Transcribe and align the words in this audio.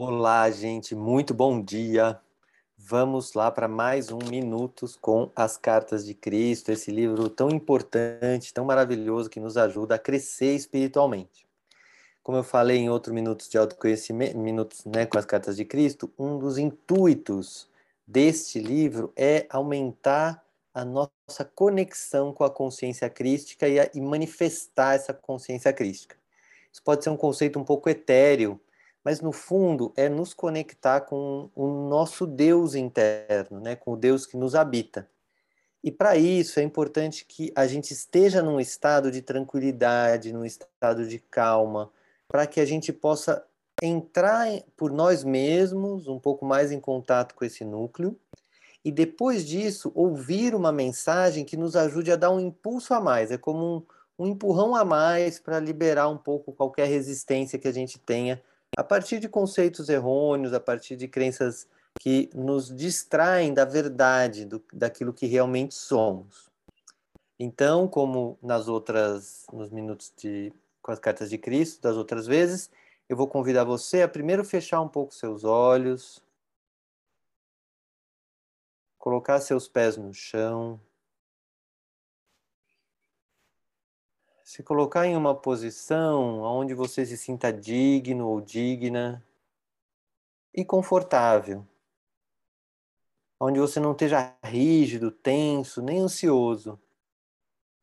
Olá, 0.00 0.48
gente, 0.48 0.94
muito 0.94 1.34
bom 1.34 1.60
dia. 1.60 2.20
Vamos 2.76 3.34
lá 3.34 3.50
para 3.50 3.66
mais 3.66 4.12
um 4.12 4.18
Minutos 4.30 4.94
com 4.94 5.28
as 5.34 5.56
Cartas 5.56 6.06
de 6.06 6.14
Cristo, 6.14 6.70
esse 6.70 6.92
livro 6.92 7.28
tão 7.28 7.50
importante, 7.50 8.54
tão 8.54 8.64
maravilhoso 8.64 9.28
que 9.28 9.40
nos 9.40 9.56
ajuda 9.56 9.96
a 9.96 9.98
crescer 9.98 10.54
espiritualmente. 10.54 11.48
Como 12.22 12.38
eu 12.38 12.44
falei 12.44 12.76
em 12.76 12.88
outro 12.88 13.12
Minutos 13.12 13.48
de 13.48 13.58
Autoconhecimento, 13.58 14.38
Minutos 14.38 14.84
né, 14.84 15.04
com 15.04 15.18
as 15.18 15.24
Cartas 15.24 15.56
de 15.56 15.64
Cristo, 15.64 16.08
um 16.16 16.38
dos 16.38 16.58
intuitos 16.58 17.68
deste 18.06 18.60
livro 18.60 19.12
é 19.16 19.46
aumentar 19.50 20.44
a 20.72 20.84
nossa 20.84 21.44
conexão 21.56 22.32
com 22.32 22.44
a 22.44 22.50
consciência 22.50 23.10
crística 23.10 23.66
e, 23.66 23.80
a, 23.80 23.90
e 23.92 24.00
manifestar 24.00 24.94
essa 24.94 25.12
consciência 25.12 25.72
crística. 25.72 26.16
Isso 26.72 26.84
pode 26.84 27.02
ser 27.02 27.10
um 27.10 27.16
conceito 27.16 27.58
um 27.58 27.64
pouco 27.64 27.90
etéreo, 27.90 28.60
mas 29.08 29.22
no 29.22 29.32
fundo 29.32 29.90
é 29.96 30.06
nos 30.06 30.34
conectar 30.34 31.00
com 31.00 31.48
o 31.56 31.66
nosso 31.88 32.26
Deus 32.26 32.74
interno, 32.74 33.58
né, 33.58 33.74
com 33.74 33.92
o 33.92 33.96
Deus 33.96 34.26
que 34.26 34.36
nos 34.36 34.54
habita. 34.54 35.08
E 35.82 35.90
para 35.90 36.14
isso 36.14 36.60
é 36.60 36.62
importante 36.62 37.24
que 37.24 37.50
a 37.56 37.66
gente 37.66 37.90
esteja 37.90 38.42
num 38.42 38.60
estado 38.60 39.10
de 39.10 39.22
tranquilidade, 39.22 40.30
num 40.30 40.44
estado 40.44 41.08
de 41.08 41.18
calma, 41.18 41.90
para 42.28 42.46
que 42.46 42.60
a 42.60 42.66
gente 42.66 42.92
possa 42.92 43.42
entrar 43.82 44.46
por 44.76 44.92
nós 44.92 45.24
mesmos, 45.24 46.06
um 46.06 46.18
pouco 46.18 46.44
mais 46.44 46.70
em 46.70 46.78
contato 46.78 47.34
com 47.34 47.46
esse 47.46 47.64
núcleo, 47.64 48.14
e 48.84 48.92
depois 48.92 49.42
disso 49.42 49.90
ouvir 49.94 50.54
uma 50.54 50.70
mensagem 50.70 51.46
que 51.46 51.56
nos 51.56 51.76
ajude 51.76 52.12
a 52.12 52.16
dar 52.16 52.30
um 52.30 52.40
impulso 52.40 52.92
a 52.92 53.00
mais. 53.00 53.30
É 53.30 53.38
como 53.38 53.86
um, 54.18 54.24
um 54.24 54.26
empurrão 54.26 54.76
a 54.76 54.84
mais 54.84 55.38
para 55.38 55.58
liberar 55.58 56.10
um 56.10 56.18
pouco 56.18 56.52
qualquer 56.52 56.88
resistência 56.88 57.58
que 57.58 57.68
a 57.68 57.72
gente 57.72 57.98
tenha 57.98 58.42
a 58.76 58.84
partir 58.84 59.18
de 59.18 59.28
conceitos 59.28 59.88
errôneos, 59.88 60.52
a 60.52 60.60
partir 60.60 60.96
de 60.96 61.08
crenças 61.08 61.66
que 62.00 62.30
nos 62.34 62.74
distraem 62.74 63.52
da 63.52 63.64
verdade, 63.64 64.44
do, 64.44 64.62
daquilo 64.72 65.12
que 65.12 65.26
realmente 65.26 65.74
somos. 65.74 66.48
Então, 67.38 67.86
como 67.86 68.38
nas 68.42 68.68
outras, 68.68 69.46
nos 69.52 69.70
minutos 69.70 70.12
de, 70.16 70.52
com 70.82 70.92
as 70.92 70.98
cartas 70.98 71.30
de 71.30 71.38
Cristo, 71.38 71.82
das 71.82 71.96
outras 71.96 72.26
vezes, 72.26 72.70
eu 73.08 73.16
vou 73.16 73.26
convidar 73.26 73.64
você 73.64 74.02
a 74.02 74.08
primeiro 74.08 74.44
fechar 74.44 74.80
um 74.80 74.88
pouco 74.88 75.14
seus 75.14 75.44
olhos, 75.44 76.22
colocar 78.98 79.40
seus 79.40 79.68
pés 79.68 79.96
no 79.96 80.12
chão, 80.12 80.80
se 84.48 84.62
colocar 84.62 85.04
em 85.04 85.14
uma 85.14 85.34
posição 85.34 86.40
onde 86.40 86.72
você 86.72 87.04
se 87.04 87.18
sinta 87.18 87.52
digno 87.52 88.26
ou 88.26 88.40
digna 88.40 89.22
e 90.54 90.64
confortável, 90.64 91.66
onde 93.38 93.60
você 93.60 93.78
não 93.78 93.92
esteja 93.92 94.34
rígido, 94.42 95.10
tenso, 95.10 95.82
nem 95.82 96.00
ansioso. 96.00 96.80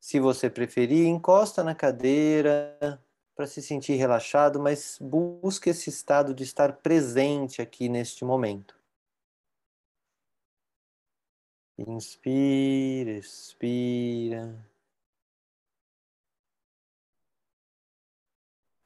Se 0.00 0.18
você 0.18 0.50
preferir, 0.50 1.06
encosta 1.06 1.62
na 1.62 1.72
cadeira 1.72 3.00
para 3.36 3.46
se 3.46 3.62
sentir 3.62 3.94
relaxado, 3.94 4.58
mas 4.58 4.98
busque 5.00 5.70
esse 5.70 5.88
estado 5.88 6.34
de 6.34 6.42
estar 6.42 6.78
presente 6.78 7.62
aqui 7.62 7.88
neste 7.88 8.24
momento. 8.24 8.76
Inspira, 11.78 13.12
expira. 13.12 14.75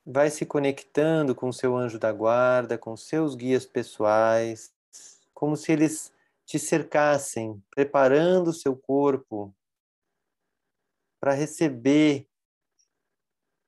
Vai 0.04 0.30
se 0.30 0.46
conectando 0.46 1.34
com 1.34 1.48
o 1.48 1.52
seu 1.52 1.76
anjo 1.76 1.98
da 1.98 2.12
guarda, 2.12 2.78
com 2.78 2.96
seus 2.96 3.34
guias 3.34 3.66
pessoais, 3.66 4.72
como 5.34 5.56
se 5.56 5.72
eles 5.72 6.12
te 6.44 6.58
cercassem, 6.58 7.62
preparando 7.70 8.48
o 8.48 8.54
seu 8.54 8.76
corpo 8.76 9.54
para 11.20 11.32
receber 11.32 12.26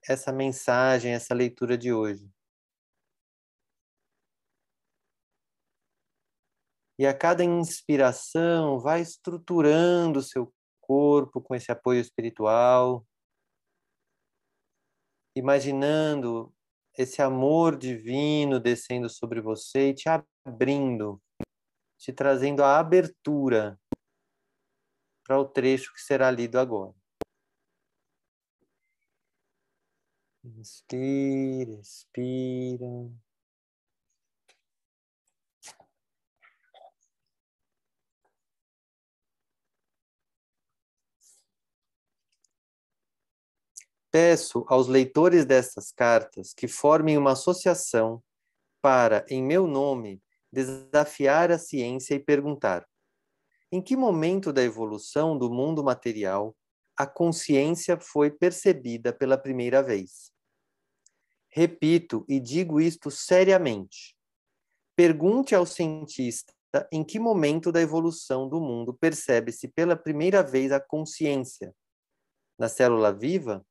essa 0.08 0.32
mensagem, 0.32 1.12
essa 1.12 1.34
leitura 1.34 1.78
de 1.78 1.92
hoje. 1.92 2.28
E 6.98 7.06
a 7.06 7.14
cada 7.16 7.44
inspiração, 7.44 8.78
vai 8.78 9.00
estruturando 9.00 10.18
o 10.18 10.22
seu 10.22 10.52
corpo 10.80 11.40
com 11.40 11.54
esse 11.54 11.70
apoio 11.70 12.00
espiritual 12.00 13.06
imaginando 15.34 16.52
esse 16.96 17.22
amor 17.22 17.76
divino 17.78 18.60
descendo 18.60 19.08
sobre 19.08 19.40
você 19.40 19.90
e 19.90 19.94
te 19.94 20.08
abrindo, 20.46 21.20
te 21.98 22.12
trazendo 22.12 22.64
a 22.64 22.78
abertura 22.78 23.78
para 25.24 25.38
o 25.38 25.44
trecho 25.44 25.92
que 25.92 26.00
será 26.00 26.30
lido 26.30 26.58
agora. 26.58 26.94
Inspira, 30.44 31.80
expira. 31.80 33.10
Peço 44.12 44.66
aos 44.68 44.88
leitores 44.88 45.46
destas 45.46 45.90
cartas 45.90 46.52
que 46.52 46.68
formem 46.68 47.16
uma 47.16 47.32
associação 47.32 48.22
para, 48.82 49.24
em 49.26 49.42
meu 49.42 49.66
nome, 49.66 50.22
desafiar 50.52 51.50
a 51.50 51.58
ciência 51.58 52.14
e 52.14 52.20
perguntar: 52.20 52.86
em 53.72 53.80
que 53.80 53.96
momento 53.96 54.52
da 54.52 54.62
evolução 54.62 55.38
do 55.38 55.50
mundo 55.50 55.82
material 55.82 56.54
a 56.94 57.06
consciência 57.06 57.98
foi 57.98 58.30
percebida 58.30 59.14
pela 59.14 59.38
primeira 59.38 59.82
vez? 59.82 60.30
Repito 61.48 62.22
e 62.28 62.38
digo 62.38 62.82
isto 62.82 63.10
seriamente. 63.10 64.14
Pergunte 64.94 65.54
ao 65.54 65.64
cientista 65.64 66.52
em 66.92 67.02
que 67.02 67.18
momento 67.18 67.72
da 67.72 67.80
evolução 67.80 68.46
do 68.46 68.60
mundo 68.60 68.92
percebe-se 68.92 69.68
pela 69.68 69.96
primeira 69.96 70.42
vez 70.42 70.70
a 70.70 70.78
consciência. 70.78 71.74
Na 72.58 72.68
célula 72.68 73.10
viva? 73.10 73.64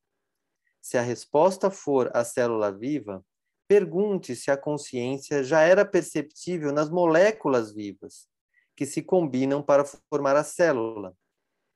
Se 0.81 0.97
a 0.97 1.02
resposta 1.02 1.69
for 1.69 2.09
a 2.14 2.24
célula 2.24 2.72
viva, 2.72 3.24
pergunte 3.68 4.36
se 4.36 4.50
a 4.50 4.58
consciência 4.58 5.44
já 5.44 5.62
era 5.62 5.86
perceptível 5.86 6.74
nas 6.74 6.90
moléculas 6.90 7.72
vivas, 7.72 8.28
que 8.75 8.86
se 8.86 9.02
combinam 9.02 9.62
para 9.62 9.86
formar 9.86 10.36
a 10.36 10.44
célula, 10.44 11.16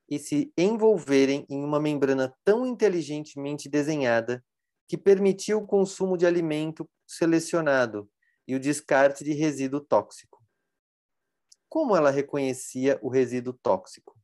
e 0.08 0.18
se 0.18 0.52
envolverem 0.56 1.46
em 1.48 1.64
uma 1.64 1.80
membrana 1.80 2.34
tão 2.44 2.66
inteligentemente 2.66 3.68
desenhada 3.68 4.44
que 4.88 4.96
permitiu 4.96 5.58
o 5.58 5.66
consumo 5.66 6.16
de 6.16 6.26
alimento 6.26 6.88
selecionado 7.06 8.08
e 8.46 8.54
o 8.54 8.60
descarte 8.60 9.24
de 9.24 9.32
resíduo 9.32 9.80
tóxico. 9.80 10.44
Como 11.68 11.96
ela 11.96 12.10
reconhecia 12.10 12.98
o 13.02 13.08
resíduo 13.08 13.52
tóxico? 13.52 14.15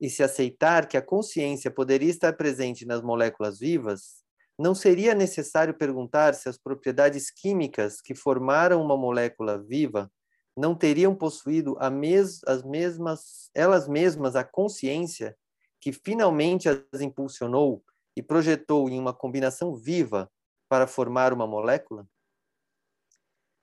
E 0.00 0.08
se 0.08 0.22
aceitar 0.22 0.86
que 0.86 0.96
a 0.96 1.02
consciência 1.02 1.70
poderia 1.70 2.10
estar 2.10 2.34
presente 2.34 2.86
nas 2.86 3.02
moléculas 3.02 3.58
vivas, 3.58 4.22
não 4.58 4.74
seria 4.74 5.14
necessário 5.14 5.74
perguntar 5.74 6.34
se 6.34 6.48
as 6.48 6.58
propriedades 6.58 7.30
químicas 7.30 8.00
que 8.00 8.14
formaram 8.14 8.82
uma 8.82 8.96
molécula 8.96 9.58
viva 9.58 10.10
não 10.56 10.74
teriam 10.74 11.14
possuído 11.14 11.76
mes 11.92 12.40
as 12.44 12.64
mesmas, 12.64 13.50
elas 13.54 13.86
mesmas 13.86 14.34
a 14.34 14.42
consciência 14.42 15.36
que 15.80 15.92
finalmente 15.92 16.68
as 16.68 17.00
impulsionou 17.00 17.84
e 18.16 18.22
projetou 18.22 18.88
em 18.88 18.98
uma 18.98 19.14
combinação 19.14 19.76
viva 19.76 20.28
para 20.68 20.88
formar 20.88 21.32
uma 21.32 21.46
molécula? 21.46 22.04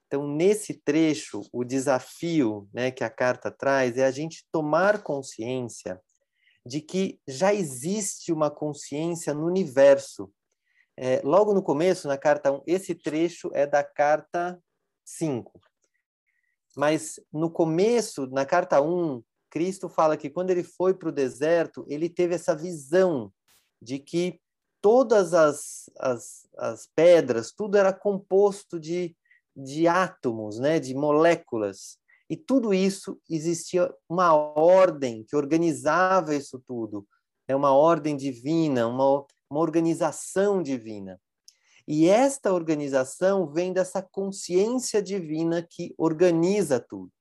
Então, 0.07 0.25
nesse 0.27 0.73
trecho, 0.73 1.41
o 1.51 1.65
desafio 1.65 2.69
né, 2.73 2.89
que 2.89 3.03
a 3.03 3.09
carta 3.09 3.51
traz 3.51 3.97
é 3.97 4.05
a 4.05 4.11
gente 4.11 4.45
tomar 4.49 5.03
consciência 5.03 5.99
de 6.65 6.81
que 6.81 7.19
já 7.27 7.53
existe 7.53 8.33
uma 8.33 8.49
consciência 8.49 9.33
no 9.33 9.45
universo. 9.45 10.31
É, 10.97 11.21
logo 11.23 11.53
no 11.53 11.61
começo, 11.61 12.07
na 12.07 12.17
carta 12.17 12.51
1, 12.51 12.63
esse 12.65 12.95
trecho 12.95 13.51
é 13.53 13.67
da 13.67 13.83
carta 13.83 14.59
5. 15.03 15.59
Mas 16.75 17.19
no 17.31 17.49
começo, 17.49 18.27
na 18.27 18.45
carta 18.45 18.81
1, 18.81 19.23
Cristo 19.49 19.87
fala 19.87 20.17
que 20.17 20.29
quando 20.29 20.49
ele 20.49 20.63
foi 20.63 20.93
para 20.93 21.09
o 21.09 21.13
deserto, 21.13 21.85
ele 21.87 22.09
teve 22.09 22.35
essa 22.35 22.55
visão 22.55 23.31
de 23.81 23.99
que 23.99 24.41
todas 24.81 25.33
as, 25.33 25.89
as, 25.97 26.47
as 26.57 26.89
pedras, 26.95 27.51
tudo 27.51 27.77
era 27.77 27.93
composto 27.93 28.79
de, 28.79 29.15
de 29.55 29.87
átomos, 29.87 30.59
né, 30.59 30.79
de 30.79 30.93
moléculas. 30.93 31.97
E 32.29 32.35
tudo 32.35 32.73
isso 32.73 33.19
existia 33.29 33.93
uma 34.09 34.33
ordem 34.33 35.23
que 35.23 35.35
organizava 35.35 36.33
isso 36.35 36.61
tudo, 36.65 37.07
é 37.47 37.55
uma 37.55 37.71
ordem 37.71 38.17
divina, 38.17 38.87
uma, 38.87 39.25
uma 39.49 39.59
organização 39.59 40.61
divina. 40.61 41.21
E 41.87 42.07
esta 42.07 42.51
organização 42.51 43.51
vem 43.51 43.71
dessa 43.71 44.01
consciência 44.01 45.01
divina 45.01 45.61
que 45.61 45.93
organiza 45.97 46.79
tudo. 46.79 47.11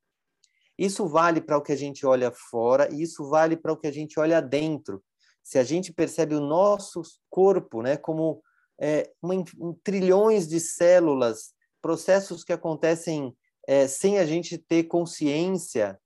Isso 0.78 1.06
vale 1.06 1.40
para 1.40 1.58
o 1.58 1.62
que 1.62 1.72
a 1.72 1.76
gente 1.76 2.06
olha 2.06 2.32
fora 2.32 2.92
e 2.92 3.02
isso 3.02 3.28
vale 3.28 3.56
para 3.56 3.72
o 3.72 3.76
que 3.76 3.86
a 3.86 3.92
gente 3.92 4.18
olha 4.18 4.40
dentro. 4.40 5.04
Se 5.42 5.58
a 5.58 5.62
gente 5.62 5.92
percebe 5.92 6.34
o 6.34 6.40
nosso 6.40 7.02
corpo 7.30 7.82
né, 7.82 7.96
como 7.96 8.42
é, 8.80 9.12
uma, 9.22 9.34
um, 9.34 9.74
trilhões 9.84 10.48
de 10.48 10.58
células, 10.58 11.52
processos 11.80 12.42
que 12.42 12.52
acontecem 12.52 13.36
é, 13.66 13.86
sem 13.86 14.18
a 14.18 14.26
gente 14.26 14.58
ter 14.58 14.84
consciência, 14.84 15.98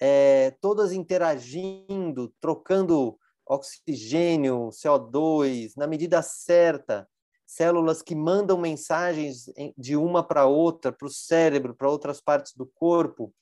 é, 0.00 0.50
todas 0.60 0.92
interagindo, 0.92 2.32
trocando 2.40 3.18
oxigênio, 3.46 4.70
CO2, 4.70 5.72
na 5.76 5.86
medida 5.86 6.22
certa, 6.22 7.08
células 7.46 8.02
que 8.02 8.14
mandam 8.14 8.58
mensagens 8.58 9.44
de 9.76 9.96
uma 9.96 10.22
para 10.22 10.46
outra, 10.46 10.90
para 10.90 11.06
o 11.06 11.10
cérebro, 11.10 11.74
para 11.74 11.90
outras 11.90 12.20
partes 12.20 12.54
do 12.54 12.66
corpo, 12.66 13.32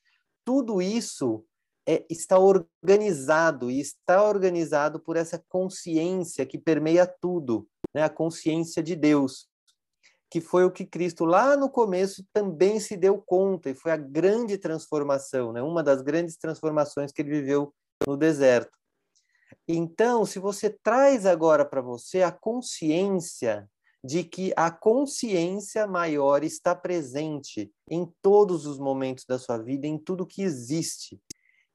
tudo 0.44 0.82
isso 0.82 1.44
é, 1.86 2.04
está 2.10 2.38
organizado 2.38 3.70
e 3.70 3.80
está 3.80 4.22
organizado 4.22 5.00
por 5.00 5.16
essa 5.16 5.42
consciência 5.48 6.44
que 6.44 6.58
permeia 6.58 7.06
tudo, 7.06 7.66
né? 7.94 8.02
a 8.02 8.10
consciência 8.10 8.82
de 8.82 8.94
Deus, 8.94 9.48
que 10.32 10.40
foi 10.40 10.64
o 10.64 10.70
que 10.70 10.86
Cristo 10.86 11.26
lá 11.26 11.58
no 11.58 11.68
começo 11.68 12.24
também 12.32 12.80
se 12.80 12.96
deu 12.96 13.18
conta 13.18 13.68
e 13.68 13.74
foi 13.74 13.92
a 13.92 13.98
grande 13.98 14.56
transformação, 14.56 15.52
né? 15.52 15.60
uma 15.60 15.82
das 15.82 16.00
grandes 16.00 16.38
transformações 16.38 17.12
que 17.12 17.20
ele 17.20 17.32
viveu 17.32 17.70
no 18.06 18.16
deserto. 18.16 18.72
Então, 19.68 20.24
se 20.24 20.38
você 20.38 20.70
traz 20.70 21.26
agora 21.26 21.66
para 21.66 21.82
você 21.82 22.22
a 22.22 22.32
consciência 22.32 23.68
de 24.02 24.24
que 24.24 24.54
a 24.56 24.70
consciência 24.70 25.86
maior 25.86 26.42
está 26.42 26.74
presente 26.74 27.70
em 27.90 28.10
todos 28.22 28.64
os 28.64 28.78
momentos 28.78 29.26
da 29.26 29.38
sua 29.38 29.58
vida, 29.58 29.86
em 29.86 29.98
tudo 29.98 30.26
que 30.26 30.40
existe. 30.40 31.20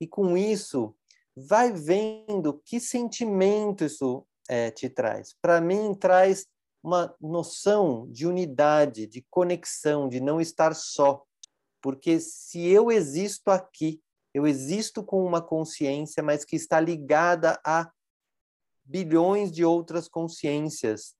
E 0.02 0.08
com 0.08 0.36
isso, 0.36 0.96
vai 1.36 1.72
vendo 1.72 2.60
que 2.66 2.80
sentimento 2.80 3.86
isso 3.86 4.26
é, 4.50 4.72
te 4.72 4.90
traz. 4.90 5.36
Para 5.40 5.62
mim, 5.62 5.94
traz 5.94 6.48
uma 6.88 7.14
noção 7.20 8.10
de 8.10 8.26
unidade, 8.26 9.06
de 9.08 9.22
conexão, 9.30 10.08
de 10.08 10.22
não 10.22 10.40
estar 10.40 10.74
só. 10.74 11.22
Porque 11.82 12.18
se 12.18 12.66
eu 12.66 12.90
existo 12.90 13.52
aqui, 13.52 14.02
eu 14.34 14.48
existo 14.48 15.04
com 15.04 15.26
uma 15.26 15.42
consciência, 15.42 16.24
mas 16.24 16.46
que 16.46 16.56
está 16.56 16.80
ligada 16.80 17.60
a 17.66 17.92
bilhões 18.86 19.52
de 19.52 19.66
outras 19.66 20.08
consciências 20.08 21.14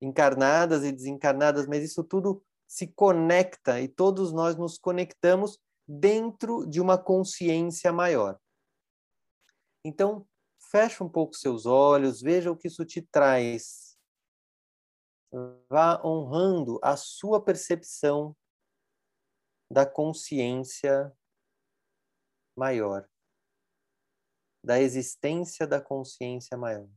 encarnadas 0.00 0.84
e 0.84 0.92
desencarnadas, 0.92 1.66
mas 1.66 1.82
isso 1.82 2.04
tudo 2.04 2.42
se 2.68 2.86
conecta 2.86 3.80
e 3.80 3.88
todos 3.88 4.32
nós 4.32 4.56
nos 4.56 4.78
conectamos 4.78 5.58
dentro 5.88 6.64
de 6.66 6.80
uma 6.80 6.96
consciência 6.96 7.92
maior. 7.92 8.38
Então, 9.84 10.24
fecha 10.70 11.02
um 11.02 11.08
pouco 11.08 11.34
seus 11.34 11.66
olhos, 11.66 12.22
veja 12.22 12.52
o 12.52 12.56
que 12.56 12.68
isso 12.68 12.84
te 12.84 13.02
traz. 13.02 13.89
Vá 15.68 16.04
honrando 16.04 16.78
a 16.82 16.96
sua 16.96 17.42
percepção 17.42 18.36
da 19.70 19.86
consciência 19.86 21.12
maior, 22.56 23.08
da 24.64 24.80
existência 24.80 25.66
da 25.66 25.80
consciência 25.80 26.56
maior. 26.56 26.88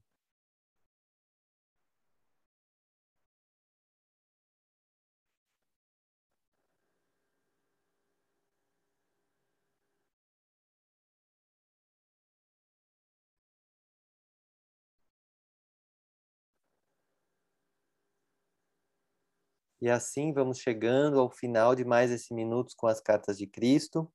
E 19.84 19.90
assim 19.90 20.32
vamos 20.32 20.60
chegando 20.60 21.20
ao 21.20 21.30
final 21.30 21.76
de 21.76 21.84
mais 21.84 22.10
esse 22.10 22.34
Minutos 22.34 22.74
com 22.74 22.88
as 22.88 23.02
Cartas 23.02 23.38
de 23.38 23.46
Cristo. 23.46 24.10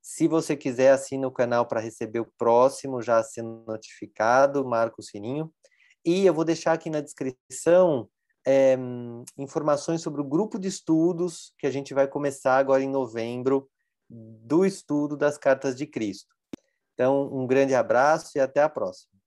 Se 0.00 0.26
você 0.26 0.56
quiser, 0.56 0.90
assina 0.90 1.28
o 1.28 1.30
canal 1.30 1.64
para 1.64 1.78
receber 1.78 2.18
o 2.18 2.32
próximo, 2.36 3.00
já 3.00 3.22
sendo 3.22 3.62
notificado, 3.64 4.64
marca 4.64 4.96
o 4.98 5.02
sininho. 5.02 5.54
E 6.04 6.26
eu 6.26 6.34
vou 6.34 6.44
deixar 6.44 6.72
aqui 6.72 6.90
na 6.90 7.00
descrição 7.00 8.10
é, 8.44 8.76
informações 9.38 10.02
sobre 10.02 10.20
o 10.20 10.24
grupo 10.24 10.58
de 10.58 10.66
estudos 10.66 11.54
que 11.56 11.68
a 11.68 11.70
gente 11.70 11.94
vai 11.94 12.08
começar 12.08 12.56
agora 12.56 12.82
em 12.82 12.90
novembro, 12.90 13.70
do 14.10 14.66
estudo 14.66 15.16
das 15.16 15.38
Cartas 15.38 15.76
de 15.76 15.86
Cristo. 15.86 16.34
Então, 16.94 17.32
um 17.32 17.46
grande 17.46 17.76
abraço 17.76 18.36
e 18.36 18.40
até 18.40 18.60
a 18.60 18.68
próxima. 18.68 19.21